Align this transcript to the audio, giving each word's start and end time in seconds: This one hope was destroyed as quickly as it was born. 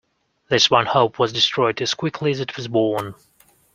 This 0.49 0.71
one 0.71 0.87
hope 0.87 1.19
was 1.19 1.31
destroyed 1.31 1.79
as 1.79 1.93
quickly 1.93 2.31
as 2.31 2.39
it 2.39 2.57
was 2.57 2.67
born. 2.67 3.13